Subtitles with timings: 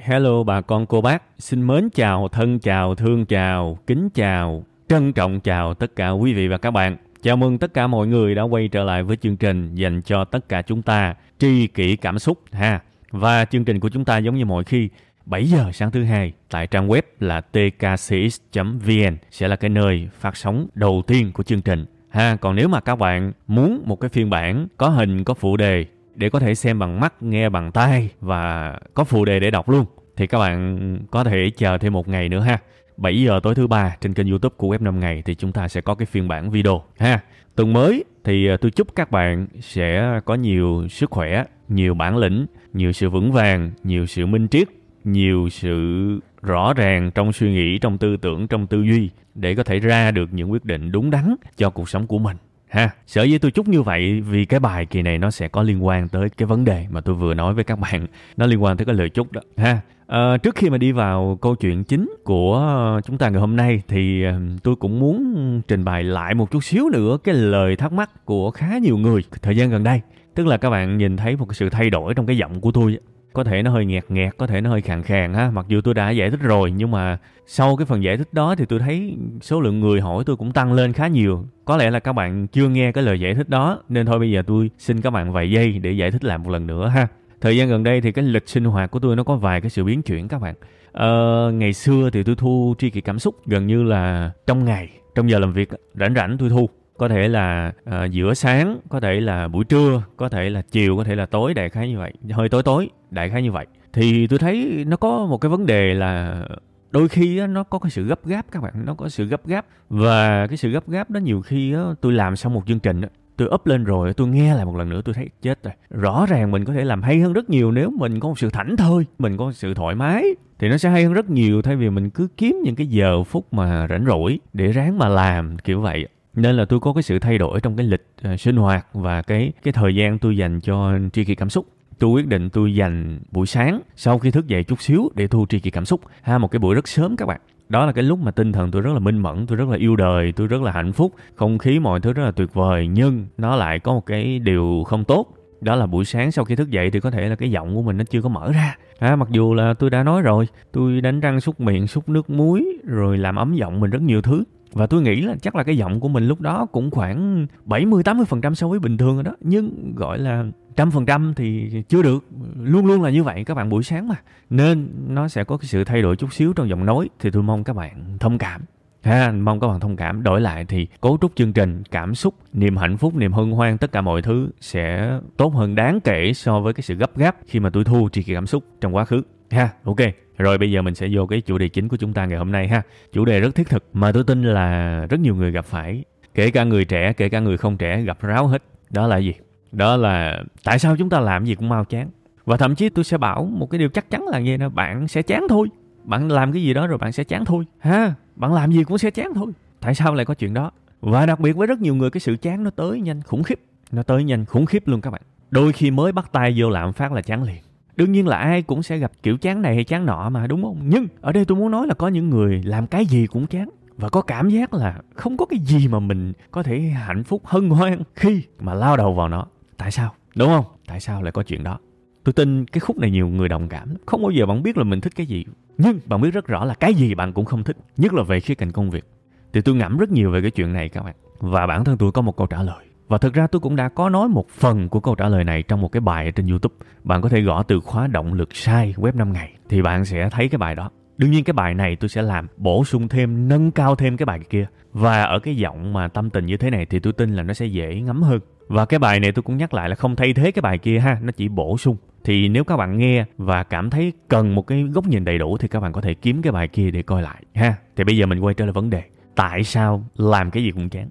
[0.00, 5.12] Hello bà con cô bác, xin mến chào, thân chào, thương chào, kính chào, trân
[5.12, 6.96] trọng chào tất cả quý vị và các bạn.
[7.22, 10.24] Chào mừng tất cả mọi người đã quay trở lại với chương trình dành cho
[10.24, 12.80] tất cả chúng ta, tri kỷ cảm xúc ha.
[13.10, 14.88] Và chương trình của chúng ta giống như mọi khi,
[15.26, 20.36] 7 giờ sáng thứ hai tại trang web là tkcx.vn sẽ là cái nơi phát
[20.36, 21.86] sóng đầu tiên của chương trình.
[22.08, 25.56] Ha, còn nếu mà các bạn muốn một cái phiên bản có hình, có phụ
[25.56, 29.50] đề để có thể xem bằng mắt, nghe bằng tai và có phụ đề để
[29.50, 29.84] đọc luôn
[30.16, 32.58] thì các bạn có thể chờ thêm một ngày nữa ha.
[32.96, 35.68] 7 giờ tối thứ ba trên kênh YouTube của Web 5 ngày thì chúng ta
[35.68, 37.20] sẽ có cái phiên bản video ha.
[37.54, 42.16] Tuần mới thì ờ, tôi chúc các bạn sẽ có nhiều sức khỏe, nhiều bản
[42.16, 44.68] lĩnh, nhiều sự vững vàng, nhiều sự minh triết,
[45.04, 49.62] nhiều sự rõ ràng trong suy nghĩ, trong tư tưởng, trong tư duy để có
[49.62, 52.36] thể ra được những quyết định đúng đắn cho cuộc sống của mình
[52.70, 55.62] ha sở dĩ tôi chúc như vậy vì cái bài kỳ này nó sẽ có
[55.62, 58.06] liên quan tới cái vấn đề mà tôi vừa nói với các bạn.
[58.36, 59.40] Nó liên quan tới cái lời chúc đó.
[59.56, 63.40] Ha à, trước khi mà đi vào câu chuyện chính của ờ, chúng ta ngày
[63.40, 67.34] hôm nay thì ờ, tôi cũng muốn trình bày lại một chút xíu nữa cái
[67.34, 70.00] lời thắc mắc của khá nhiều người thời gian gần đây.
[70.34, 72.72] Tức là các bạn nhìn thấy một cái sự thay đổi trong cái giọng của
[72.72, 72.98] tôi
[73.32, 75.50] có thể nó hơi nghẹt nghẹt có thể nó hơi khàn khàn ha.
[75.50, 78.54] Mặc dù tôi đã giải thích rồi nhưng mà sau cái phần giải thích đó
[78.54, 81.44] thì tôi thấy số lượng người hỏi tôi cũng tăng lên khá nhiều.
[81.64, 84.30] Có lẽ là các bạn chưa nghe cái lời giải thích đó nên thôi bây
[84.30, 87.06] giờ tôi xin các bạn vài giây để giải thích lại một lần nữa ha.
[87.40, 89.70] Thời gian gần đây thì cái lịch sinh hoạt của tôi nó có vài cái
[89.70, 90.54] sự biến chuyển các bạn.
[90.92, 94.88] Ờ, ngày xưa thì tôi thu tri kỷ cảm xúc gần như là trong ngày
[95.14, 96.68] trong giờ làm việc rảnh rảnh tôi thu
[97.00, 100.96] có thể là uh, giữa sáng có thể là buổi trưa có thể là chiều
[100.96, 102.12] có thể là tối đại khái như vậy.
[102.30, 103.66] Hơi tối tối đại khái như vậy.
[103.92, 106.42] Thì tôi thấy nó có một cái vấn đề là
[106.90, 109.66] đôi khi nó có cái sự gấp gáp các bạn nó có sự gấp gáp.
[109.88, 113.00] Và cái sự gấp gáp đó nhiều khi tôi làm xong một chương trình
[113.36, 115.74] tôi up lên rồi tôi nghe lại một lần nữa tôi thấy chết rồi.
[115.90, 118.50] Rõ ràng mình có thể làm hay hơn rất nhiều nếu mình có một sự
[118.50, 120.24] thảnh thơi mình có một sự thoải mái
[120.58, 123.24] thì nó sẽ hay hơn rất nhiều thay vì mình cứ kiếm những cái giờ
[123.24, 127.02] phút mà rảnh rỗi để ráng mà làm kiểu vậy nên là tôi có cái
[127.02, 130.36] sự thay đổi trong cái lịch uh, sinh hoạt và cái cái thời gian tôi
[130.36, 131.66] dành cho tri kỷ cảm xúc.
[131.98, 135.46] Tôi quyết định tôi dành buổi sáng sau khi thức dậy chút xíu để thu
[135.48, 137.40] tri kỷ cảm xúc ha một cái buổi rất sớm các bạn.
[137.68, 139.76] Đó là cái lúc mà tinh thần tôi rất là minh mẫn tôi rất là
[139.76, 141.14] yêu đời tôi rất là hạnh phúc.
[141.34, 144.82] Không khí mọi thứ rất là tuyệt vời nhưng nó lại có một cái điều
[144.86, 145.26] không tốt.
[145.60, 147.82] Đó là buổi sáng sau khi thức dậy thì có thể là cái giọng của
[147.82, 148.76] mình nó chưa có mở ra.
[148.98, 152.30] À, mặc dù là tôi đã nói rồi tôi đánh răng súc miệng súc nước
[152.30, 155.62] muối rồi làm ấm giọng mình rất nhiều thứ và tôi nghĩ là chắc là
[155.62, 159.32] cái giọng của mình lúc đó cũng khoảng 70-80% so với bình thường rồi đó.
[159.40, 160.44] Nhưng gọi là
[160.76, 162.24] trăm phần trăm thì chưa được.
[162.60, 164.14] Luôn luôn là như vậy các bạn buổi sáng mà.
[164.50, 167.08] Nên nó sẽ có cái sự thay đổi chút xíu trong giọng nói.
[167.18, 168.60] Thì tôi mong các bạn thông cảm.
[169.02, 170.22] Ha, mong các bạn thông cảm.
[170.22, 173.78] Đổi lại thì cấu trúc chương trình, cảm xúc, niềm hạnh phúc, niềm hân hoan,
[173.78, 177.36] tất cả mọi thứ sẽ tốt hơn đáng kể so với cái sự gấp gáp
[177.46, 179.22] khi mà tôi thu tri kỳ cảm xúc trong quá khứ.
[179.50, 179.96] Ha, ok.
[180.38, 182.52] Rồi bây giờ mình sẽ vô cái chủ đề chính của chúng ta ngày hôm
[182.52, 182.82] nay ha.
[183.12, 186.04] Chủ đề rất thiết thực mà tôi tin là rất nhiều người gặp phải.
[186.34, 188.62] Kể cả người trẻ, kể cả người không trẻ gặp ráo hết.
[188.90, 189.34] Đó là gì?
[189.72, 192.10] Đó là tại sao chúng ta làm gì cũng mau chán.
[192.44, 195.08] Và thậm chí tôi sẽ bảo một cái điều chắc chắn là như đó, bạn
[195.08, 195.68] sẽ chán thôi.
[196.04, 197.64] Bạn làm cái gì đó rồi bạn sẽ chán thôi.
[197.78, 199.52] Ha, bạn làm gì cũng sẽ chán thôi.
[199.80, 200.70] Tại sao lại có chuyện đó?
[201.00, 203.60] Và đặc biệt với rất nhiều người cái sự chán nó tới nhanh khủng khiếp.
[203.92, 205.22] Nó tới nhanh khủng khiếp luôn các bạn.
[205.50, 207.62] Đôi khi mới bắt tay vô làm phát là chán liền
[207.96, 210.62] đương nhiên là ai cũng sẽ gặp kiểu chán này hay chán nọ mà, đúng
[210.62, 210.80] không?
[210.84, 213.68] Nhưng ở đây tôi muốn nói là có những người làm cái gì cũng chán
[213.96, 217.42] và có cảm giác là không có cái gì mà mình có thể hạnh phúc,
[217.44, 219.46] hân hoan khi mà lao đầu vào nó.
[219.76, 220.14] Tại sao?
[220.34, 220.64] Đúng không?
[220.86, 221.78] Tại sao lại có chuyện đó?
[222.24, 224.84] Tôi tin cái khúc này nhiều người đồng cảm không bao giờ bạn biết là
[224.84, 225.44] mình thích cái gì.
[225.78, 228.40] Nhưng bạn biết rất rõ là cái gì bạn cũng không thích, nhất là về
[228.40, 229.04] khía cạnh công việc.
[229.52, 231.14] Thì tôi ngẫm rất nhiều về cái chuyện này các bạn.
[231.38, 233.88] Và bản thân tôi có một câu trả lời và thực ra tôi cũng đã
[233.88, 236.74] có nói một phần của câu trả lời này trong một cái bài trên YouTube.
[237.04, 240.28] Bạn có thể gõ từ khóa động lực sai web 5 ngày thì bạn sẽ
[240.30, 240.90] thấy cái bài đó.
[241.16, 244.26] đương nhiên cái bài này tôi sẽ làm bổ sung thêm, nâng cao thêm cái
[244.26, 244.66] bài kia.
[244.92, 247.54] Và ở cái giọng mà tâm tình như thế này thì tôi tin là nó
[247.54, 248.40] sẽ dễ ngắm hơn.
[248.68, 250.98] Và cái bài này tôi cũng nhắc lại là không thay thế cái bài kia
[250.98, 251.96] ha, nó chỉ bổ sung.
[252.24, 255.56] Thì nếu các bạn nghe và cảm thấy cần một cái góc nhìn đầy đủ
[255.58, 257.74] thì các bạn có thể kiếm cái bài kia để coi lại ha.
[257.96, 259.02] Thì bây giờ mình quay trở lại vấn đề,
[259.34, 261.08] tại sao làm cái gì cũng chán?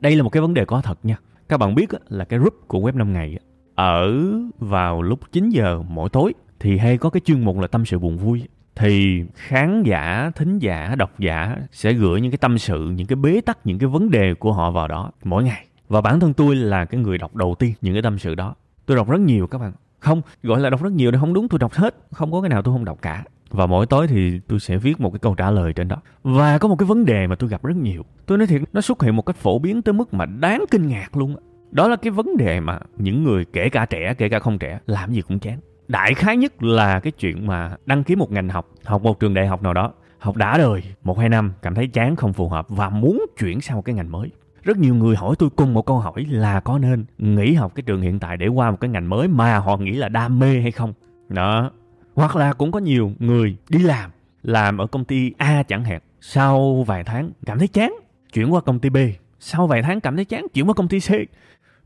[0.00, 1.16] Đây là một cái vấn đề có thật nha
[1.48, 3.38] các bạn biết là cái group của web 5 ngày
[3.74, 4.12] ở
[4.58, 7.98] vào lúc 9 giờ mỗi tối thì hay có cái chuyên mục là tâm sự
[7.98, 12.90] buồn vui thì khán giả, thính giả, độc giả sẽ gửi những cái tâm sự,
[12.96, 15.66] những cái bế tắc, những cái vấn đề của họ vào đó mỗi ngày.
[15.88, 18.54] Và bản thân tôi là cái người đọc đầu tiên những cái tâm sự đó.
[18.86, 19.72] Tôi đọc rất nhiều các bạn.
[19.98, 21.96] Không, gọi là đọc rất nhiều thì không đúng, tôi đọc hết.
[22.12, 23.24] Không có cái nào tôi không đọc cả.
[23.52, 25.96] Và mỗi tối thì tôi sẽ viết một cái câu trả lời trên đó.
[26.22, 28.02] Và có một cái vấn đề mà tôi gặp rất nhiều.
[28.26, 30.88] Tôi nói thiệt, nó xuất hiện một cách phổ biến tới mức mà đáng kinh
[30.88, 31.36] ngạc luôn.
[31.70, 34.78] Đó là cái vấn đề mà những người kể cả trẻ, kể cả không trẻ,
[34.86, 35.58] làm gì cũng chán
[35.88, 39.34] đại khái nhất là cái chuyện mà đăng ký một ngành học học một trường
[39.34, 42.48] đại học nào đó học đã đời một hai năm cảm thấy chán không phù
[42.48, 44.30] hợp và muốn chuyển sang một cái ngành mới
[44.62, 47.82] rất nhiều người hỏi tôi cùng một câu hỏi là có nên nghỉ học cái
[47.82, 50.60] trường hiện tại để qua một cái ngành mới mà họ nghĩ là đam mê
[50.60, 50.92] hay không
[51.28, 51.70] đó
[52.14, 54.10] hoặc là cũng có nhiều người đi làm
[54.42, 57.94] làm ở công ty A chẳng hạn, sau vài tháng cảm thấy chán,
[58.32, 58.96] chuyển qua công ty B.
[59.40, 61.10] Sau vài tháng cảm thấy chán, chuyển qua công ty C.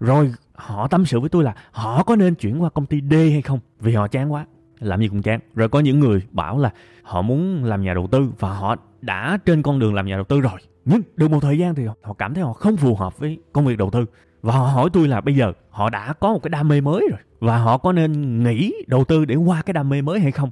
[0.00, 3.12] Rồi họ tâm sự với tôi là họ có nên chuyển qua công ty D
[3.12, 3.58] hay không?
[3.80, 4.46] Vì họ chán quá,
[4.78, 5.40] làm gì cũng chán.
[5.54, 9.38] Rồi có những người bảo là họ muốn làm nhà đầu tư và họ đã
[9.44, 10.60] trên con đường làm nhà đầu tư rồi.
[10.84, 13.66] Nhưng được một thời gian thì họ cảm thấy họ không phù hợp với công
[13.66, 14.06] việc đầu tư
[14.46, 17.08] và họ hỏi tôi là bây giờ họ đã có một cái đam mê mới
[17.10, 17.20] rồi.
[17.40, 20.50] Và họ có nên nghĩ, đầu tư để qua cái đam mê mới hay không?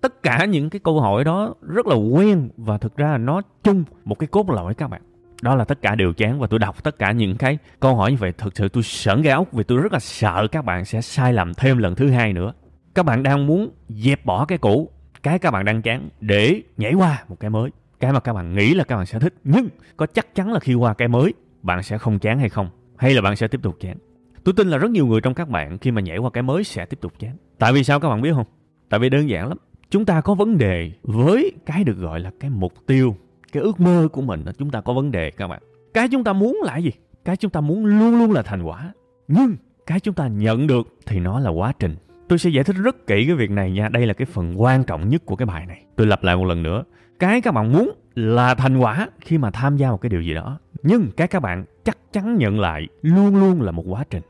[0.00, 3.84] Tất cả những cái câu hỏi đó rất là quen và thực ra nó chung
[4.04, 5.02] một cái cốt lõi các bạn.
[5.42, 8.10] Đó là tất cả đều chán và tôi đọc tất cả những cái câu hỏi
[8.10, 8.32] như vậy.
[8.38, 11.32] Thực sự tôi sởn gai ốc vì tôi rất là sợ các bạn sẽ sai
[11.32, 12.52] lầm thêm lần thứ hai nữa.
[12.94, 14.90] Các bạn đang muốn dẹp bỏ cái cũ,
[15.22, 17.70] cái các bạn đang chán, để nhảy qua một cái mới.
[18.00, 20.60] Cái mà các bạn nghĩ là các bạn sẽ thích, nhưng có chắc chắn là
[20.60, 22.68] khi qua cái mới, bạn sẽ không chán hay không?
[23.02, 23.96] Hay là bạn sẽ tiếp tục chán?
[24.44, 26.64] Tôi tin là rất nhiều người trong các bạn khi mà nhảy qua cái mới
[26.64, 27.36] sẽ tiếp tục chán.
[27.58, 28.46] Tại vì sao các bạn biết không?
[28.88, 29.58] Tại vì đơn giản lắm.
[29.90, 33.16] Chúng ta có vấn đề với cái được gọi là cái mục tiêu,
[33.52, 35.62] cái ước mơ của mình chúng ta có vấn đề, các bạn.
[35.94, 36.90] Cái chúng ta muốn là gì?
[37.24, 38.92] Cái chúng ta muốn luôn luôn là thành quả.
[39.28, 39.56] Nhưng
[39.86, 41.96] cái chúng ta nhận được thì nó là quá trình.
[42.28, 43.88] Tôi sẽ giải thích rất kỹ cái việc này nha.
[43.88, 45.84] Đây là cái phần quan trọng nhất của cái bài này.
[45.96, 46.84] Tôi lặp lại một lần nữa.
[47.18, 50.34] Cái các bạn muốn là thành quả khi mà tham gia một cái điều gì
[50.34, 50.58] đó.
[50.82, 54.22] Nhưng cái các bạn chắc chắn nhận lại luôn luôn là một quá trình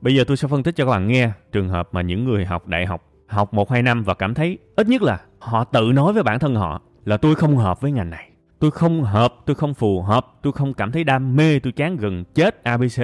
[0.00, 2.44] bây giờ tôi sẽ phân tích cho các bạn nghe trường hợp mà những người
[2.44, 5.92] học đại học học một hai năm và cảm thấy ít nhất là họ tự
[5.94, 8.30] nói với bản thân họ là tôi không hợp với ngành này
[8.60, 11.96] tôi không hợp, tôi không phù hợp, tôi không cảm thấy đam mê, tôi chán
[11.96, 13.02] gần chết ABC.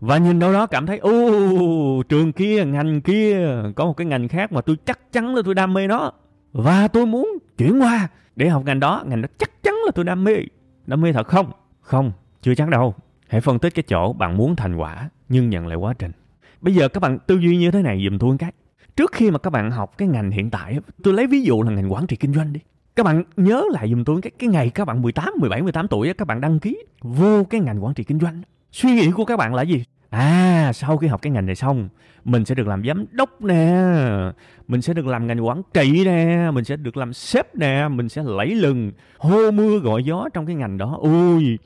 [0.00, 1.10] Và nhìn đâu đó cảm thấy, ô,
[2.08, 3.38] trường kia, ngành kia,
[3.76, 6.12] có một cái ngành khác mà tôi chắc chắn là tôi đam mê nó.
[6.52, 10.04] Và tôi muốn chuyển qua để học ngành đó, ngành đó chắc chắn là tôi
[10.04, 10.36] đam mê.
[10.86, 11.50] Đam mê thật không?
[11.80, 12.12] Không,
[12.42, 12.94] chưa chắc đâu.
[13.28, 16.12] Hãy phân tích cái chỗ bạn muốn thành quả, nhưng nhận lại quá trình.
[16.60, 18.52] Bây giờ các bạn tư duy như thế này dùm tôi một cái.
[18.96, 21.70] Trước khi mà các bạn học cái ngành hiện tại, tôi lấy ví dụ là
[21.70, 22.60] ngành quản trị kinh doanh đi
[22.96, 26.12] các bạn nhớ lại dùm tôi cái cái ngày các bạn 18, 17, 18 tuổi
[26.18, 28.42] các bạn đăng ký vô cái ngành quản trị kinh doanh.
[28.72, 29.84] Suy nghĩ của các bạn là gì?
[30.10, 31.88] À, sau khi học cái ngành này xong,
[32.24, 33.84] mình sẽ được làm giám đốc nè,
[34.68, 38.08] mình sẽ được làm ngành quản trị nè, mình sẽ được làm sếp nè, mình
[38.08, 40.98] sẽ lẫy lừng, hô mưa gọi gió trong cái ngành đó.
[41.00, 41.58] Ui,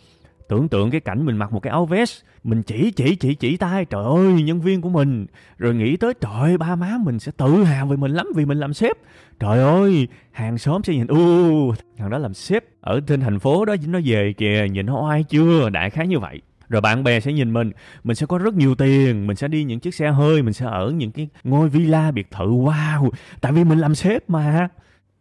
[0.50, 3.56] tưởng tượng cái cảnh mình mặc một cái áo vest, mình chỉ chỉ chỉ chỉ
[3.56, 3.84] tay.
[3.84, 5.26] Trời ơi, nhân viên của mình.
[5.58, 8.58] Rồi nghĩ tới, trời ba má mình sẽ tự hào về mình lắm, vì mình
[8.58, 8.96] làm sếp.
[9.40, 13.64] Trời ơi, hàng xóm sẽ nhìn u thằng đó làm sếp ở trên thành phố
[13.64, 15.70] đó, nó về kìa, nhìn nó oai chưa?
[15.70, 16.40] Đại khái như vậy.
[16.68, 17.70] Rồi bạn bè sẽ nhìn mình
[18.04, 20.66] mình sẽ có rất nhiều tiền, mình sẽ đi những chiếc xe hơi, mình sẽ
[20.66, 22.46] ở những cái ngôi villa biệt thự.
[22.46, 24.68] Wow, tại vì mình làm sếp mà.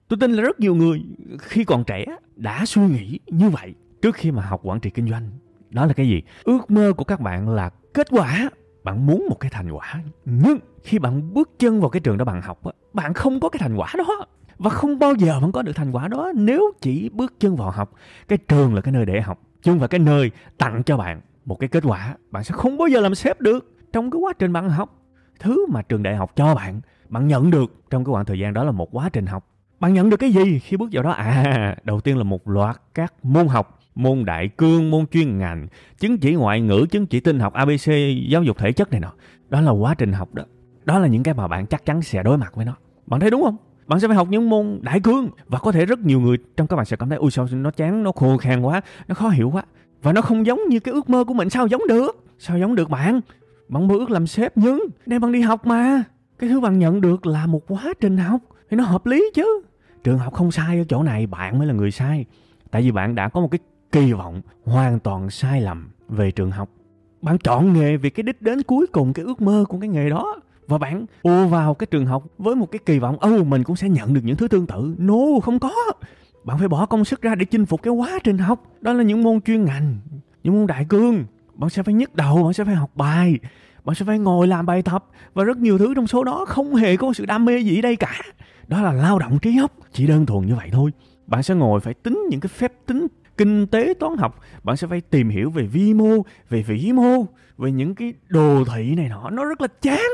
[0.07, 1.03] Tôi tin là rất nhiều người
[1.39, 2.05] khi còn trẻ
[2.35, 5.29] đã suy nghĩ như vậy trước khi mà học quản trị kinh doanh,
[5.69, 6.21] đó là cái gì?
[6.43, 8.49] Ước mơ của các bạn là kết quả.
[8.83, 10.01] Bạn muốn một cái thành quả.
[10.25, 12.61] Nhưng khi bạn bước chân vào cái trường đó bạn học
[12.93, 14.25] bạn không có cái thành quả đó.
[14.57, 17.71] Và không bao giờ bạn có được thành quả đó nếu chỉ bước chân vào
[17.71, 17.93] học.
[18.27, 21.21] Cái trường là cái nơi để học, chứ không phải cái nơi tặng cho bạn
[21.45, 22.15] một cái kết quả.
[22.31, 23.75] Bạn sẽ không bao giờ làm sếp được.
[23.93, 24.95] Trong cái quá trình bạn học,
[25.39, 28.53] thứ mà trường đại học cho bạn bạn nhận được trong cái khoảng thời gian
[28.53, 29.47] đó là một quá trình học
[29.79, 32.81] bạn nhận được cái gì khi bước vào đó à đầu tiên là một loạt
[32.93, 35.67] các môn học môn đại cương, môn chuyên ngành,
[35.99, 37.87] chứng chỉ ngoại ngữ, chứng chỉ tinh học ABC,
[38.29, 39.11] giáo dục thể chất này nọ.
[39.49, 40.43] Đó là quá trình học đó.
[40.85, 42.73] Đó là những cái mà bạn chắc chắn sẽ đối mặt với nó.
[43.07, 43.57] Bạn thấy đúng không?
[43.87, 46.67] Bạn sẽ phải học những môn đại cương và có thể rất nhiều người trong
[46.67, 49.29] các bạn sẽ cảm thấy ui sao nó chán, nó khô khan quá, nó khó
[49.29, 49.63] hiểu quá
[50.01, 52.25] và nó không giống như cái ước mơ của mình sao giống được?
[52.39, 53.21] Sao giống được bạn?
[53.69, 56.03] Bạn mơ ước làm sếp nhưng đây bạn đi học mà.
[56.39, 59.61] Cái thứ bạn nhận được là một quá trình học thì nó hợp lý chứ
[60.09, 62.25] trường học không sai ở chỗ này, bạn mới là người sai.
[62.71, 63.59] Tại vì bạn đã có một cái
[63.91, 66.69] kỳ vọng hoàn toàn sai lầm về trường học.
[67.21, 70.09] Bạn chọn nghề vì cái đích đến cuối cùng, cái ước mơ của cái nghề
[70.09, 70.35] đó.
[70.67, 73.75] Và bạn ùa vào cái trường học với một cái kỳ vọng âu mình cũng
[73.75, 74.95] sẽ nhận được những thứ tương tự.
[74.97, 75.71] No, không có.
[76.43, 78.63] Bạn phải bỏ công sức ra để chinh phục cái quá trình học.
[78.81, 79.97] Đó là những môn chuyên ngành,
[80.43, 81.25] những môn đại cương.
[81.53, 83.39] Bạn sẽ phải nhức đầu, bạn sẽ phải học bài,
[83.85, 85.05] bạn sẽ phải ngồi làm bài tập.
[85.33, 87.81] Và rất nhiều thứ trong số đó không hề có sự đam mê gì ở
[87.81, 88.21] đây cả
[88.69, 90.91] đó là lao động trí óc, chỉ đơn thuần như vậy thôi.
[91.27, 93.07] Bạn sẽ ngồi phải tính những cái phép tính
[93.37, 97.25] kinh tế toán học, bạn sẽ phải tìm hiểu về vi mô, về vĩ mô,
[97.57, 99.29] về những cái đồ thị này nọ.
[99.29, 100.09] Nó rất là chán.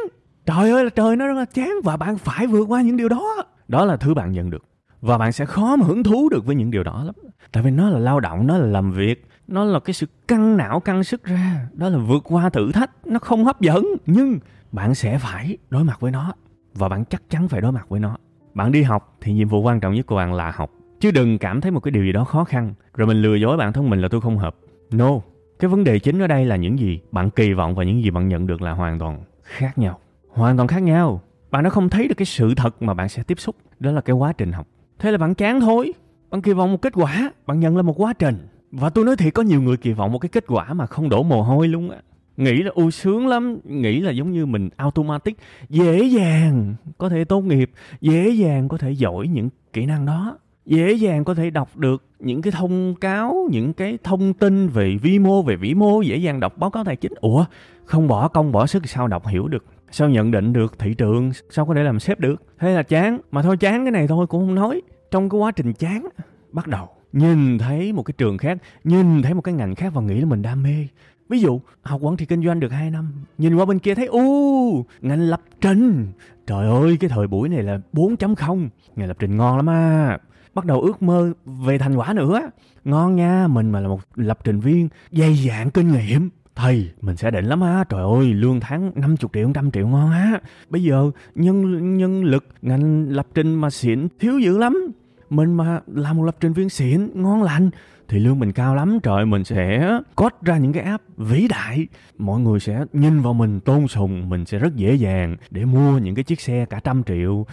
[0.45, 3.09] Trời ơi là trời, nó rất là chán và bạn phải vượt qua những điều
[3.09, 3.43] đó.
[3.67, 4.63] Đó là thứ bạn nhận được.
[5.01, 7.15] Và bạn sẽ khó mà hứng thú được với những điều đó lắm.
[7.51, 10.57] Tại vì nó là lao động, nó là làm việc, nó là cái sự căng
[10.57, 11.67] não, căng sức ra.
[11.73, 13.85] Đó là vượt qua thử thách, nó không hấp dẫn.
[14.05, 14.39] Nhưng
[14.71, 16.33] bạn sẽ phải đối mặt với nó.
[16.73, 18.17] Và bạn chắc chắn phải đối mặt với nó
[18.55, 20.71] bạn đi học thì nhiệm vụ quan trọng nhất của bạn là học.
[20.99, 22.73] Chứ đừng cảm thấy một cái điều gì đó khó khăn.
[22.95, 24.55] Rồi mình lừa dối bản thân mình là tôi không hợp.
[24.91, 25.11] No.
[25.59, 28.09] Cái vấn đề chính ở đây là những gì bạn kỳ vọng và những gì
[28.09, 29.99] bạn nhận được là hoàn toàn khác nhau.
[30.29, 31.21] Hoàn toàn khác nhau.
[31.51, 33.55] Bạn đã không thấy được cái sự thật mà bạn sẽ tiếp xúc.
[33.79, 34.67] Đó là cái quá trình học.
[34.99, 35.93] Thế là bạn chán thôi
[36.29, 37.31] bạn kỳ vọng một kết quả.
[37.45, 38.47] Bạn nhận là một quá trình.
[38.71, 41.09] Và tôi nói thiệt, có nhiều người kỳ vọng một cái kết quả mà không
[41.09, 41.97] đổ mồ hôi luôn á
[42.37, 45.37] nghĩ là u sướng lắm, nghĩ là giống như mình automatic,
[45.69, 50.37] dễ dàng có thể tốt nghiệp, dễ dàng có thể giỏi những kỹ năng đó.
[50.65, 54.95] Dễ dàng có thể đọc được những cái thông cáo, những cái thông tin về
[55.01, 57.13] vi mô, về vĩ mô, dễ dàng đọc báo cáo tài chính.
[57.21, 57.45] Ủa,
[57.85, 59.65] không bỏ công, bỏ sức sao đọc hiểu được?
[59.91, 61.31] Sao nhận định được thị trường?
[61.49, 62.43] Sao có thể làm sếp được?
[62.59, 64.81] Thế là chán, mà thôi chán cái này thôi, cũng không nói.
[65.11, 66.07] Trong cái quá trình chán,
[66.51, 66.87] bắt đầu.
[67.13, 70.25] Nhìn thấy một cái trường khác, nhìn thấy một cái ngành khác và nghĩ là
[70.25, 70.87] mình đam mê
[71.29, 74.05] ví dụ, học quản trị kinh doanh được 2 năm, nhìn qua bên kia thấy
[74.05, 76.07] u ngành lập trình.
[76.47, 80.17] Trời ơi, cái thời buổi này là 4.0 ngành lập trình ngon lắm à
[80.55, 82.41] bắt đầu ước mơ về thành quả nữa
[82.85, 86.29] ngon nha, mình mà là một lập trình viên, dày dạn kinh nghiệm.
[86.55, 87.83] Thầy, mình sẽ định lắm á.
[87.89, 90.39] Trời ơi, lương tháng 50 triệu 100 triệu ngon á.
[90.69, 94.91] Bây giờ, nhân nhân lực, ngành lập trình mà xịn thiếu dữ lắm.
[95.29, 97.69] Mình mà làm một lập trình viên xịn ngon lành
[98.07, 101.87] thì lương mình cao lắm, trời mình sẽ code ra những cái app vĩ đại.
[102.17, 105.97] Mọi người sẽ nhìn vào mình, tôn sùng, mình sẽ rất dễ dàng để mua
[105.97, 107.45] những cái chiếc xe cả trăm triệu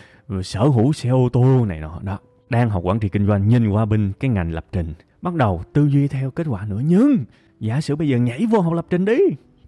[0.43, 2.01] sở hữu xe ô tô này nọ.
[2.03, 2.19] Đó,
[2.51, 4.95] đang học quản trị kinh doanh, nhìn qua bên cái ngành lập trình.
[5.23, 6.81] Bắt đầu tư duy theo kết quả nữa.
[6.85, 7.25] Nhưng,
[7.61, 9.19] giả sử bây giờ nhảy vô học lập trình đi,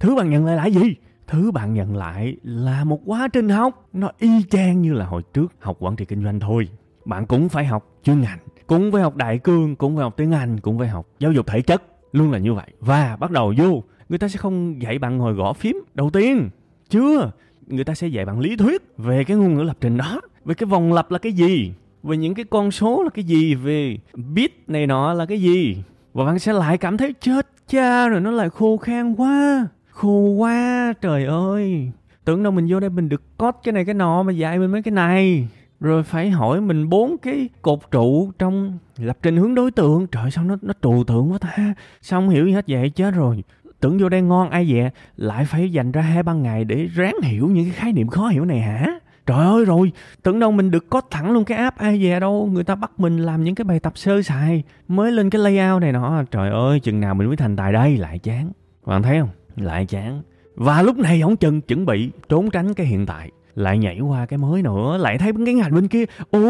[0.01, 0.95] thứ bạn nhận lại là gì?
[1.27, 3.89] Thứ bạn nhận lại là một quá trình học.
[3.93, 6.69] Nó y chang như là hồi trước học quản trị kinh doanh thôi.
[7.05, 10.33] Bạn cũng phải học chuyên ngành cũng phải học đại cương, cũng phải học tiếng
[10.33, 11.83] anh, cũng phải học giáo dục thể chất.
[12.13, 12.67] Luôn là như vậy.
[12.81, 16.51] Và bắt đầu vô, người ta sẽ không dạy bạn ngồi gõ phím đầu tiên.
[16.89, 17.31] Chưa.
[17.67, 20.21] Người ta sẽ dạy bạn lý thuyết về cái ngôn ngữ lập trình đó.
[20.45, 21.73] Về cái vòng lặp là cái gì?
[22.03, 23.55] Về những cái con số là cái gì?
[23.55, 25.83] Về bit này nọ là cái gì?
[26.15, 29.69] Và bạn sẽ lại cảm thấy chết cha rồi nó lại khô khan quá.
[29.91, 31.91] Khô quá, trời ơi.
[32.25, 34.73] Tưởng đâu mình vô đây mình được code cái này cái nọ mà dạy mình
[34.73, 35.49] mấy cái này
[35.81, 40.07] rồi phải hỏi mình bốn cái cột trụ trong lập trình hướng đối tượng.
[40.07, 41.75] Trời, sao nó nó trừu tượng quá ta?
[42.01, 42.65] Sao không hiểu gì hết?
[42.69, 43.45] Vậy chết rồi.
[43.81, 47.15] Tưởng vô đây ngon, ai vậy lại phải dành ra hai ba ngày để ráng
[47.23, 48.87] hiểu những cái khái niệm khó hiểu này hả?
[49.27, 52.49] Trời ơi, rồi, tưởng đâu mình được có thẳng luôn cái app ai về đâu.
[52.53, 55.83] Người ta bắt mình làm những cái bài tập sơ sài, mới lên cái layout
[55.83, 56.23] này nọ.
[56.31, 57.97] Trời ơi, chừng nào mình mới thành tài đây?
[57.97, 58.53] Lại chán.
[58.87, 59.29] Bạn thấy không?
[59.57, 60.23] Lại chán.
[60.57, 64.27] Và lúc này ông chừng chuẩn bị trốn tránh cái hiện tại lại nhảy qua
[64.27, 66.05] cái mới nữa, lại thấy cái ngành bên kia.
[66.31, 66.41] Ô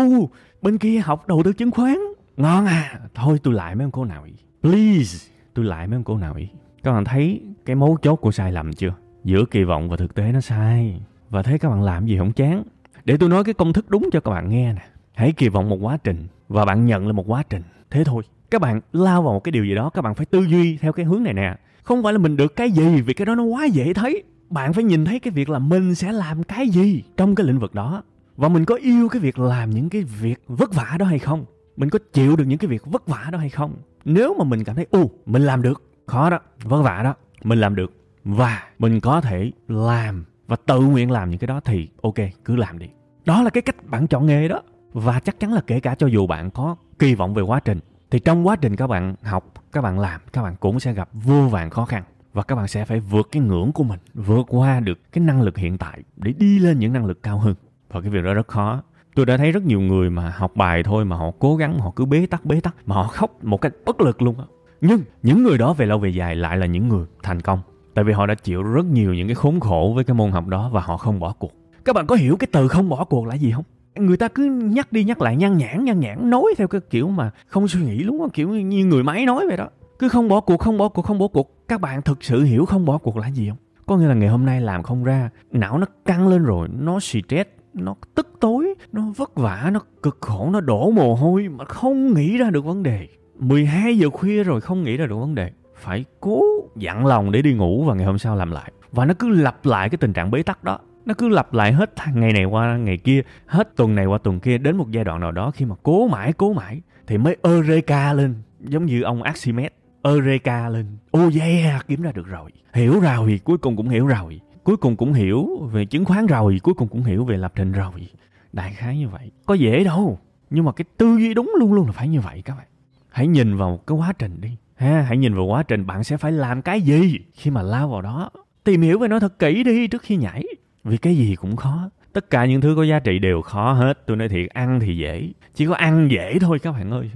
[0.63, 1.99] bên kia học đầu tư chứng khoán.
[2.37, 3.01] Ngon à.
[3.15, 4.33] Thôi, tôi lại mấy ông cô nào ý?
[4.63, 6.49] Please, tôi lại mấy ông cô nào ý?
[6.83, 8.95] Các bạn thấy cái mấu chốt của sai lầm chưa?
[9.25, 11.01] Giữa kỳ vọng và thực tế nó sai.
[11.31, 12.63] Và thấy các bạn làm gì không chán.
[13.05, 14.83] Để tôi nói cái công thức đúng cho các bạn nghe nè.
[15.15, 17.63] Hãy kỳ vọng một quá trình và bạn nhận là một quá trình.
[17.91, 18.23] Thế thôi.
[18.51, 20.93] Các bạn lao vào một cái điều gì đó, các bạn phải tư duy theo
[20.93, 21.57] cái hướng này nè.
[21.83, 24.73] Không phải là mình được cái gì vì cái đó nó quá dễ thấy bạn
[24.73, 27.75] phải nhìn thấy cái việc là mình sẽ làm cái gì trong cái lĩnh vực
[27.75, 28.03] đó.
[28.37, 31.45] Và mình có yêu cái việc làm những cái việc vất vả đó hay không?
[31.77, 33.75] Mình có chịu được những cái việc vất vả đó hay không?
[34.05, 35.83] Nếu mà mình cảm thấy u mình làm được.
[36.07, 37.93] Khó đó, vất vả đó, mình làm được.
[38.25, 42.57] Và mình có thể làm và tự nguyện làm những cái đó thì ok, cứ
[42.57, 42.87] làm đi.
[43.25, 44.63] Đó là cái cách bạn chọn nghề đó.
[44.93, 47.81] Và chắc chắn là kể cả cho dù bạn có kỳ vọng về quá trình,
[48.11, 51.09] thì trong quá trình các bạn học, các bạn làm, các bạn cũng sẽ gặp
[51.13, 52.03] vô vàng khó khăn
[52.35, 55.43] và các bạn sẽ phải vượt cái ngưỡng của mình, vượt qua được cái năng
[55.43, 57.55] lực hiện tại để đi lên những năng lực cao hơn.
[57.93, 58.83] Và cái việc đó rất khó.
[59.15, 61.93] Tôi đã thấy rất nhiều người mà học bài thôi, mà họ cố gắng họ
[61.97, 64.45] cứ bế tắc bế tắc, mà họ khóc một cách bất lực luôn á.
[64.81, 67.59] Nhưng những người đó về lâu về dài lại là những người thành công,
[67.95, 70.47] tại vì họ đã chịu rất nhiều những cái khốn khổ với cái môn học
[70.47, 71.53] đó và họ không bỏ cuộc.
[71.85, 73.65] Các bạn có hiểu cái từ không bỏ cuộc là gì không?
[73.95, 77.09] Người ta cứ nhắc đi nhắc lại, nhăn nhãn nhăn nhãn, nói theo cái kiểu
[77.09, 78.31] mà không suy nghĩ luôn không?
[78.31, 81.19] Kiểu như người máy nói vậy đó cứ không bỏ cuộc, không bỏ cuộc, không
[81.19, 81.69] bỏ cuộc.
[81.69, 83.59] Các bạn thực sự hiểu không bỏ cuộc là gì không?
[83.87, 87.01] Có nghĩa là ngày hôm nay làm không ra, não nó căng lên rồi, nó
[87.01, 91.65] stress, nó tức tối, nó vất vả, nó cực khổ, nó đổ mồ hôi mà
[91.65, 93.09] không nghĩ ra được vấn đề.
[93.39, 95.51] 12 giờ khuya rồi không nghĩ ra được vấn đề.
[95.75, 96.43] Phải cố
[96.77, 98.73] dặn lòng để đi ngủ và ngày hôm sau làm lại.
[98.93, 100.79] Và nó cứ lặp lại cái tình trạng bế tắc đó.
[101.05, 104.41] Nó cứ lặp lại hết ngày này qua ngày kia, hết tuần này qua tuần
[104.41, 107.37] kia, đến một giai đoạn nào đó khi mà cố mãi cố mãi thì mới
[107.43, 109.73] eureka lên, giống như ông Archimedes
[110.05, 110.87] eureka lên.
[111.19, 112.51] Oh yeah, kiếm ra được rồi.
[112.75, 114.41] Hiểu rồi, cuối cùng cũng hiểu rồi.
[114.65, 117.73] Cuối cùng cũng hiểu về chứng khoán rồi, cuối cùng cũng hiểu về lập trình
[117.73, 118.09] rồi.
[118.53, 119.31] Đại khái như vậy.
[119.47, 120.19] Có dễ đâu,
[120.51, 122.67] nhưng mà cái tư duy đúng luôn luôn là phải như vậy các bạn.
[123.11, 124.57] Hãy nhìn vào cái quá trình đi.
[124.77, 127.19] Ha, hãy nhìn vào quá trình, bạn sẽ phải làm cái gì?
[127.35, 128.31] Khi mà lao vào đó,
[128.65, 130.45] tìm hiểu về nó thật kỹ đi trước khi nhảy.
[130.85, 131.91] Vì cái gì cũng khó.
[132.13, 134.07] Tất cả những thứ có giá trị đều khó hết.
[134.07, 135.29] Tôi nói thiệt, ăn thì dễ.
[135.55, 137.11] Chỉ có ăn dễ thôi các bạn ơi.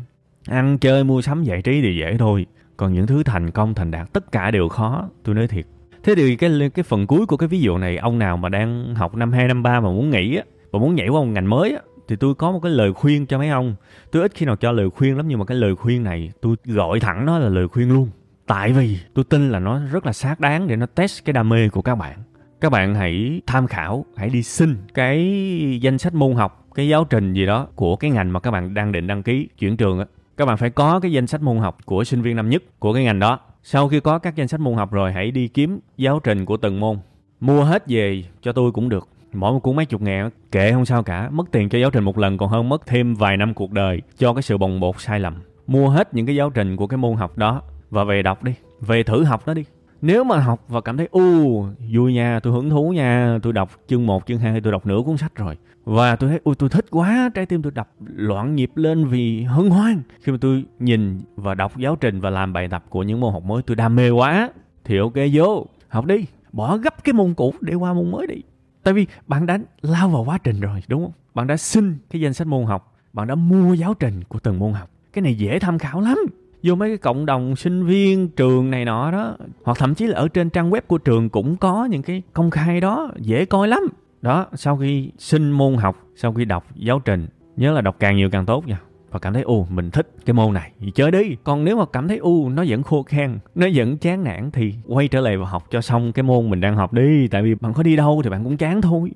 [0.47, 2.47] Ăn chơi mua sắm giải trí thì dễ thôi
[2.79, 5.09] còn những thứ thành công, thành đạt, tất cả đều khó.
[5.25, 5.67] Tôi nói thiệt.
[6.03, 8.95] Thế thì cái cái phần cuối của cái ví dụ này, ông nào mà đang
[8.95, 11.51] học năm hai, năm ba mà muốn nghỉ á và muốn nhảy qua một ngành
[11.51, 13.75] mới á, thì tôi có một cái lời khuyên cho mấy ông.
[14.13, 16.57] Tôi ít khi nào cho lời khuyên lắm, nhưng mà cái lời khuyên này tôi
[16.65, 18.09] gọi thẳng nó là lời khuyên luôn.
[18.47, 21.49] Tại vì tôi tin là nó rất là xác đáng để nó test cái đam
[21.49, 22.19] mê của các bạn.
[22.61, 27.05] Các bạn hãy tham khảo, hãy đi xin cái danh sách môn học, cái giáo
[27.05, 29.99] trình gì đó của cái ngành mà các bạn đang định đăng ký, chuyển trường
[29.99, 30.05] á
[30.39, 32.93] các bạn phải có cái danh sách môn học của sinh viên năm nhất của
[32.93, 33.39] cái ngành đó.
[33.63, 36.57] Sau khi có các danh sách môn học rồi, hãy đi kiếm giáo trình của
[36.57, 36.99] từng môn.
[37.41, 39.09] Mua hết về cho tôi cũng được.
[39.33, 41.31] Mỗi một cuốn mấy chục ngàn, kệ không sao cả.
[41.31, 44.03] Mất tiền cho giáo trình một lần, còn hơn mất thêm vài năm cuộc đời
[44.19, 45.35] cho cái sự bồng bột sai lầm.
[45.67, 48.53] Mua hết những cái giáo trình của cái môn học đó và về đọc đi.
[48.81, 49.65] Về thử học nó đi
[50.03, 53.71] nếu mà học và cảm thấy u vui nha tôi hứng thú nha tôi đọc
[53.87, 55.57] chương 1, chương 2 tôi đọc nửa cuốn sách rồi.
[55.85, 59.43] Và tôi thấy ui tôi thích quá trái tim tôi đập loạn nhịp lên vì
[59.43, 60.03] hân hoan.
[60.21, 63.33] Khi mà tôi nhìn và đọc giáo trình và làm bài tập của những môn
[63.33, 64.51] học mới tôi đam mê quá
[64.85, 68.43] thì ok vô học đi bỏ gấp cái môn cũ để qua môn mới đi.
[68.83, 71.13] Tại vì bạn đã lao vào quá trình rồi đúng không?
[71.35, 74.59] Bạn đã xin cái danh sách môn học bạn đã mua giáo trình của từng
[74.59, 74.91] môn học.
[75.13, 76.19] Cái này dễ tham khảo lắm
[76.63, 80.19] vô mấy cái cộng đồng sinh viên trường này nọ đó, hoặc thậm chí là
[80.19, 83.69] ở trên trang web của trường cũng có những cái công khai đó, dễ coi
[83.69, 83.81] lắm.
[84.23, 88.17] Đó, sau khi xin môn học, sau khi đọc giáo trình, nhớ là đọc càng
[88.17, 88.81] nhiều càng tốt nha.
[89.11, 91.37] Và cảm thấy u mình thích cái môn này, thì chơi đi.
[91.45, 94.75] Còn nếu mà cảm thấy u nó vẫn khô khan, nó vẫn chán nản thì
[94.87, 97.55] quay trở lại và học cho xong cái môn mình đang học đi, tại vì
[97.55, 99.11] bạn có đi đâu thì bạn cũng chán thôi.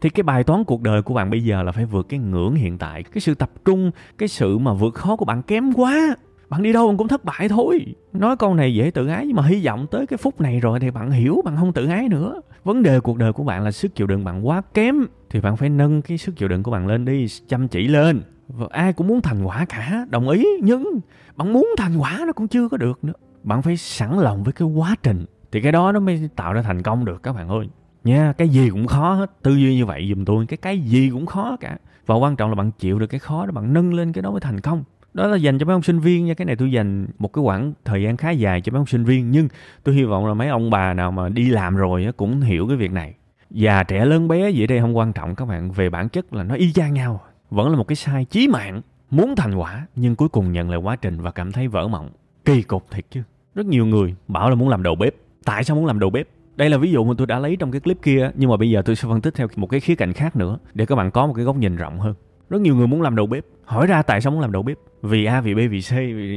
[0.00, 2.54] Thì cái bài toán cuộc đời của bạn bây giờ là phải vượt cái ngưỡng
[2.54, 6.16] hiện tại, cái sự tập trung, cái sự mà vượt khó của bạn kém quá
[6.48, 7.94] bạn đi đâu bạn cũng thất bại thôi.
[8.12, 10.80] Nói câu này dễ tự ái, nhưng mà hy vọng tới cái phút này rồi
[10.80, 12.40] thì bạn hiểu bạn không tự ái nữa.
[12.64, 15.56] Vấn đề cuộc đời của bạn là sức chịu đựng bạn quá kém, thì bạn
[15.56, 18.22] phải nâng cái sức chịu đựng của bạn lên đi, chăm chỉ lên.
[18.48, 21.00] Và ai cũng muốn thành quả cả, đồng ý, nhưng
[21.36, 23.12] bạn muốn thành quả nó cũng chưa có được nữa.
[23.42, 26.62] Bạn phải sẵn lòng với cái quá trình, thì cái đó nó mới tạo ra
[26.62, 27.68] thành công được các bạn ơi.
[28.04, 31.10] Nha, cái gì cũng khó hết, tư duy như vậy dùm tôi, cái cái gì
[31.10, 31.76] cũng khó cả.
[32.06, 34.30] Và quan trọng là bạn chịu được cái khó đó, bạn nâng lên cái đó
[34.30, 34.84] mới thành công
[35.18, 36.34] đó là dành cho mấy ông sinh viên nha.
[36.34, 39.04] Cái này tôi dành một cái khoảng thời gian khá dài cho mấy ông sinh
[39.04, 39.48] viên, nhưng
[39.84, 42.76] tôi hy vọng là mấy ông bà nào mà đi làm rồi cũng hiểu cái
[42.76, 43.14] việc này.
[43.50, 45.70] Già, trẻ, lớn, bé gì ở đây không quan trọng, các bạn.
[45.70, 47.20] Về bản chất là nó y chang nhau.
[47.50, 50.78] Vẫn là một cái sai chí mạng, muốn thành quả, nhưng cuối cùng nhận lại
[50.78, 52.10] quá trình và cảm thấy vỡ mộng.
[52.44, 53.22] Kỳ cục thiệt chứ.
[53.54, 55.14] Rất nhiều người bảo là muốn làm đầu bếp.
[55.44, 56.28] Tại sao muốn làm đầu bếp?
[56.56, 58.70] Đây là ví dụ mà tôi đã lấy trong cái clip kia nhưng mà bây
[58.70, 61.10] giờ tôi sẽ phân tích theo một cái khía cạnh khác nữa, để các bạn
[61.10, 62.14] có một cái góc nhìn rộng hơn
[62.50, 63.44] rất nhiều người muốn làm đầu bếp.
[63.64, 64.78] Hỏi ra tại sao muốn làm đầu bếp?
[65.02, 65.92] Vì a, vì b, vì c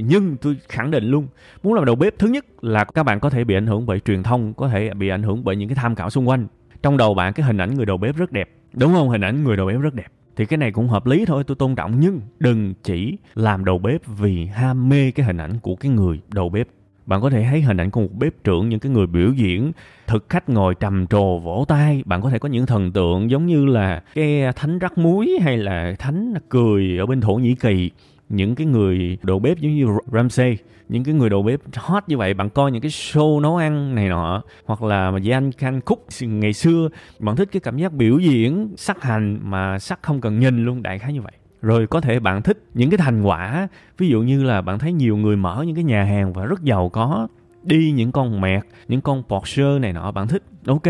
[0.06, 1.28] nhưng tôi khẳng định luôn,
[1.63, 4.00] muốn làm đầu bếp, thứ nhất là các bạn có thể bị ảnh hưởng bởi
[4.00, 6.47] truyền thông, có thể bị ảnh hưởng bởi những cái tham khảo xung quanh.
[6.84, 8.50] Trong đầu bạn, cái hình ảnh người đầu bếp rất đẹp.
[8.74, 9.10] Đúng không?
[9.10, 10.08] Hình ảnh người đầu bếp rất đẹp.
[10.36, 12.00] Thì cái này cũng hợp lý thôi, tôi tôn trọng.
[12.00, 16.21] Nhưng đừng chỉ làm đầu bếp vì ham mê cái hình ảnh của cái người
[16.34, 16.67] đầu bếp
[17.12, 19.71] bạn có thể thấy hình ảnh của một bếp trưởng, những cái người biểu diễn,
[20.08, 22.04] thực khách ngồi trầm trồ vỗ tay.
[22.06, 25.58] Bạn có thể có những thần tượng giống như là cái thánh rắc muối hay
[25.58, 27.91] là thánh cười ở bên thổ nhĩ kỳ.
[28.30, 30.58] Những cái người đầu bếp giống như Ramsay,
[30.89, 33.95] những cái người đầu bếp hot như vậy, bạn coi những cái show nấu ăn
[33.95, 37.93] này nọ, hoặc là mà Jan Khan Cook ngày xưa, bạn thích cái cảm giác
[37.93, 41.88] biểu diễn, sắc hành mà sắc không cần nhìn luôn, đại khái như vậy rồi
[41.88, 43.67] có thể bạn thích những cái thành quả.
[43.97, 46.63] Ví dụ như là bạn thấy nhiều người mở những cái nhà hàng và rất
[46.63, 47.28] giàu có,
[47.63, 50.43] đi những con mẹt, những con Porsche này nọ, bạn thích.
[50.67, 50.88] Ok,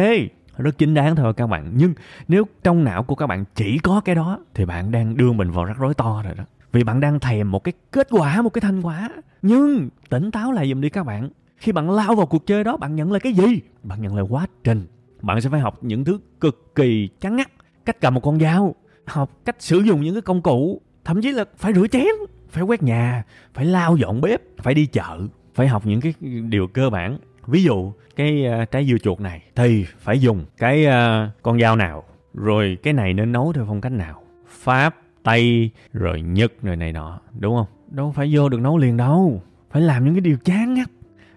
[0.58, 1.72] rất chính đáng thôi các bạn.
[1.76, 1.94] Nhưng
[2.28, 5.52] nếu trong não của các bạn chỉ có cái đó, thì bạn đang đưa mình
[5.52, 6.44] vào rắc rối to rồi đó.
[6.72, 9.10] Vì bạn đang thèm một cái kết quả, một cái thành quả.
[9.42, 11.30] Nhưng tỉnh táo lại dùm đi các bạn.
[11.58, 13.62] Khi bạn lao vào cuộc chơi đó, bạn nhận lại cái gì?
[13.84, 14.88] Bạn nhận lại quá trình.
[15.22, 17.52] Bạn sẽ phải học những thứ cực kỳ chán ngắt,
[17.86, 21.32] cách cầm một con dao học cách sử dụng những cái công cụ thậm chí
[21.32, 22.08] là phải rửa chén
[22.50, 25.20] phải quét nhà phải lau dọn bếp phải đi chợ
[25.56, 26.14] phải học những cái
[26.50, 27.18] điều cơ bản.
[27.48, 31.76] Ví dụ cái uh, trái dưa chuột này thì phải dùng cái uh, con dao
[31.76, 34.24] nào rồi cái này nên nấu theo phong cách nào?
[34.48, 37.66] Pháp tây rồi nhật rồi này nọ đúng không?
[37.90, 40.90] Đâu phải vô được nấu liền đâu phải làm những cái điều chán ngắt.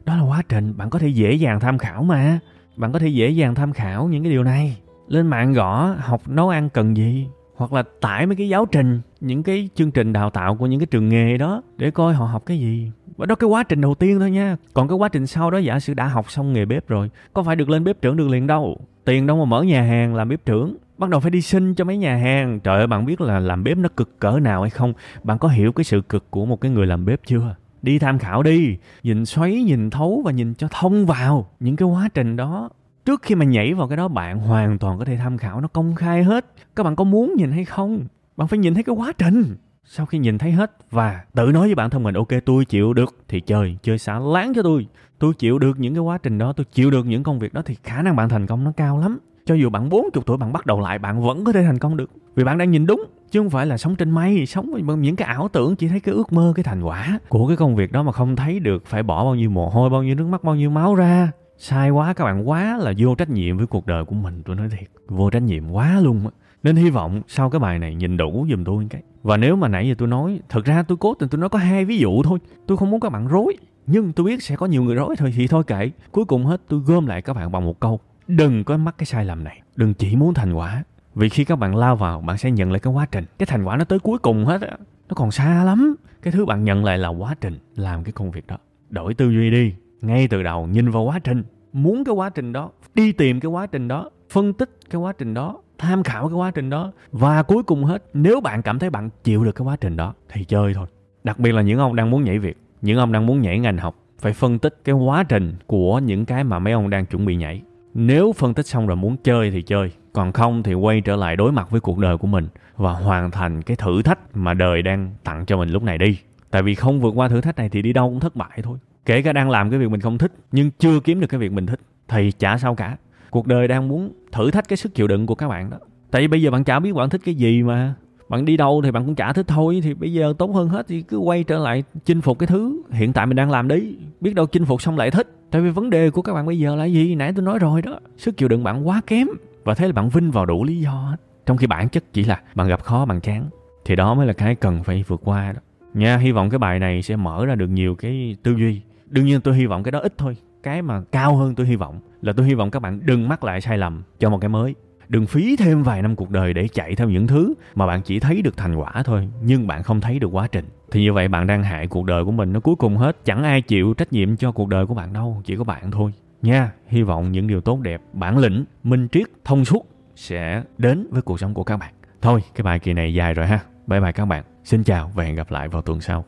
[0.05, 2.38] Đó là quá trình bạn có thể dễ dàng tham khảo mà.
[2.77, 4.77] Bạn có thể dễ dàng tham khảo những cái điều này.
[5.09, 7.27] Lên mạng gõ học nấu ăn cần gì?
[7.57, 10.81] Hoặc là tải mấy cái giáo trình, những cái chương trình đào tạo của những
[10.81, 12.90] cái trường nghề đó để coi họ học cái gì.
[13.17, 14.57] Và đó cái quá trình đầu tiên thôi nha.
[14.75, 17.43] Còn cái quá trình sau đó, giả sử đã học xong nghề bếp rồi, có
[17.43, 18.81] phải được lên bếp trưởng được liền đâu?
[19.05, 20.77] Tiền đâu mà mở nhà hàng làm bếp trưởng?
[20.99, 22.61] Bắt đầu phải đi xin cho mấy nhà hàng.
[22.61, 24.93] Trời ơi, bạn biết là làm bếp nó cực cỡ nào hay không?
[25.23, 27.55] Bạn có hiểu cái sự cực của một cái người làm bếp chưa?
[27.83, 28.77] Đi tham khảo đi.
[29.03, 32.71] Nhìn xoáy, nhìn thấu và nhìn cho thông vào những cái quá trình đó
[33.05, 35.69] trước khi mà nhảy vào cái đó, bạn hoàn toàn có thể tham khảo, nó
[35.69, 36.47] công khai hết.
[36.77, 38.05] Các bạn có muốn nhìn hay không?
[38.37, 39.57] Bạn phải nhìn thấy cái quá trình.
[39.85, 42.93] Sau khi nhìn thấy hết và tự nói với bản thân mình, ok, tôi chịu
[42.93, 43.17] được.
[43.29, 44.87] Thì chơi chơi xả láng cho tôi.
[45.19, 47.62] Tôi chịu được những cái quá trình đó, tôi chịu được những công việc đó
[47.64, 49.19] thì khả năng bạn thành công nó cao lắm.
[49.47, 51.97] Cho dù bạn 40 tuổi, bạn bắt đầu lại, bạn vẫn có thể thành công
[51.97, 52.11] được.
[52.35, 55.17] Vì bạn đang nhìn đúng, chứ không phải là sống trên mây, sống bằng những
[55.17, 57.93] cái ảo tưởng, chỉ thấy cái ước mơ, cái thành quả của cái công việc
[57.93, 60.45] đó mà không thấy được phải bỏ bao nhiêu mồ hôi, bao nhiêu nước mắt,
[60.45, 63.87] bao nhiêu máu ra sai quá, các bạn quá là vô trách nhiệm với cuộc
[63.87, 64.88] đời của mình, tôi nói thiệt.
[65.09, 66.31] Vô trách nhiệm quá luôn á.
[66.62, 69.03] Nên hy vọng sau cái bài này nhìn đủ giùm tôi cái.
[69.23, 71.59] Và nếu mà nãy giờ tôi nói, thật ra tôi cố tình tôi nói có
[71.59, 72.38] hai ví dụ thôi.
[72.67, 75.33] Tôi không muốn các bạn rối, nhưng tôi biết sẽ có nhiều người rối thôi,
[75.37, 75.90] thì thôi kệ.
[76.12, 78.01] Cuối cùng hết, tôi gom lại các bạn bằng một câu.
[78.29, 79.62] Đừng có mắc cái sai lầm này.
[79.77, 80.85] Đừng chỉ muốn thành quả.
[81.14, 83.25] Vì khi các bạn lao vào, bạn sẽ nhận lại cái quá trình.
[83.38, 84.77] Cái thành quả nó tới cuối cùng hết á.
[85.09, 85.95] Nó còn xa lắm.
[86.23, 88.57] Cái thứ bạn nhận lại là quá trình, làm cái công việc đó.
[88.90, 89.75] Đổi tư duy đi
[90.07, 93.51] ngay từ đầu nhìn vào quá trình, muốn cái quá trình đó, đi tìm cái
[93.51, 96.93] quá trình đó, phân tích cái quá trình đó, tham khảo cái quá trình đó,
[97.12, 100.14] và cuối cùng hết, nếu bạn cảm thấy bạn chịu được cái quá trình đó
[100.29, 100.87] thì chơi thôi.
[101.25, 103.79] Đặc biệt là những ông đang muốn nhảy việc, những ông đang muốn nhảy ngành
[103.79, 107.25] học, phải phân tích cái quá trình của những cái mà mấy ông đang chuẩn
[107.25, 107.62] bị nhảy.
[107.95, 111.37] Nếu phân tích xong rồi muốn chơi thì chơi, còn không thì quay trở lại
[111.37, 114.83] đối mặt với cuộc đời của mình và hoàn thành cái thử thách mà đời
[114.83, 116.19] đang tặng cho mình lúc này đi.
[116.51, 118.79] Tại vì không vượt qua thử thách này thì đi đâu cũng thất bại thôi
[119.07, 121.53] kể cả đang làm cái việc mình không thích, nhưng chưa kiếm được cái việc
[121.53, 122.97] mình thích, thì chả sao cả.
[123.31, 125.77] Cuộc đời đang muốn thử thách cái sức chịu đựng của các bạn đó.
[126.11, 127.95] Tại vì bây giờ bạn chả biết bạn thích cái gì mà.
[128.29, 130.87] Bạn đi đâu thì bạn cũng chả thích thôi, thì bây giờ tốt hơn hết
[130.88, 133.97] thì cứ quay trở lại chinh phục cái thứ hiện tại mình đang làm đi.
[134.21, 135.37] Biết đâu chinh phục xong lại thích.
[135.51, 137.14] Tại vì vấn đề của các bạn bây giờ là gì?
[137.14, 139.29] Nãy tôi nói rồi đó, sức chịu đựng bạn quá kém.
[139.64, 141.17] Và thế là bạn vinh vào đủ lý do hết.
[141.47, 143.49] Trong khi bản chất chỉ là bạn gặp khó, bạn chán,
[143.85, 145.61] thì đó mới là cái cần phải vượt qua đó.
[145.95, 149.25] Nha, hy vọng cái bài này sẽ mở ra được nhiều cái tư duy đương
[149.25, 150.37] nhiên tôi hy vọng cái đó ít thôi.
[150.62, 153.45] Cái mà cao hơn tôi hy vọng là tôi hy vọng các bạn đừng mắc
[153.45, 154.75] lại sai lầm cho một cái mới.
[155.09, 158.21] Đừng phí thêm vài năm cuộc đời để chạy theo những thứ mà bạn chỉ
[158.21, 160.64] thấy được thành quả thôi, nhưng bạn không thấy được quá trình.
[160.90, 163.25] Thì như vậy bạn đang hại cuộc đời của mình, nó cuối cùng hết.
[163.25, 166.12] Chẳng ai chịu trách nhiệm cho cuộc đời của bạn đâu, chỉ có bạn thôi.
[166.43, 169.87] Nha, hy vọng những điều tốt đẹp, bản lĩnh, minh triết, thông suốt
[170.17, 171.95] sẽ đến với cuộc sống của các bạn.
[172.23, 173.61] Thôi, cái bài kỳ này dài rồi ha.
[173.87, 174.45] Bye bye các bạn.
[174.64, 176.25] Xin chào và hẹn gặp lại vào tuần sau.